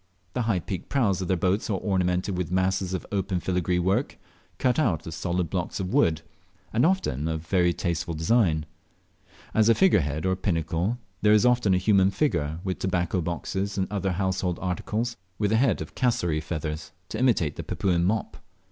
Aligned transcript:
The 0.33 0.41
high 0.41 0.57
peaked 0.59 0.89
prows 0.89 1.21
of 1.21 1.27
their 1.27 1.37
boats 1.37 1.69
are 1.69 1.77
ornamented 1.77 2.35
with 2.35 2.51
masses 2.51 2.95
of 2.95 3.05
open 3.11 3.39
filagree 3.39 3.77
work, 3.79 4.17
cut 4.57 4.79
out 4.79 5.05
of 5.05 5.13
solid 5.13 5.51
blocks 5.51 5.79
of 5.79 5.93
wood, 5.93 6.23
and 6.73 6.87
often 6.87 7.27
of 7.27 7.45
very 7.45 7.71
tasteful 7.71 8.15
design, 8.15 8.65
As 9.53 9.69
a 9.69 9.75
figurehead, 9.75 10.25
or 10.25 10.35
pinnacle, 10.35 10.97
there 11.21 11.33
is 11.33 11.45
often 11.45 11.75
a 11.75 11.77
human 11.77 12.09
figure, 12.09 12.59
with 12.63 12.83
a 12.83 14.15
head 15.55 15.81
of 15.83 15.93
cassowary 15.95 16.41
feathers 16.41 16.91
to 17.09 17.19
imitate 17.19 17.55
the 17.55 17.63
Papuan 17.63 18.03
"mop." 18.03 18.37